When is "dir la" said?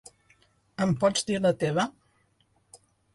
1.27-1.51